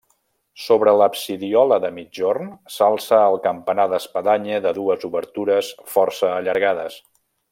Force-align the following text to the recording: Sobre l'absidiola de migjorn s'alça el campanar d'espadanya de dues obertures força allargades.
Sobre 0.67 0.93
l'absidiola 0.99 1.77
de 1.83 1.91
migjorn 1.97 2.49
s'alça 2.77 3.19
el 3.27 3.37
campanar 3.45 3.87
d'espadanya 3.93 4.63
de 4.67 4.73
dues 4.81 5.07
obertures 5.11 5.71
força 5.97 6.35
allargades. 6.41 6.99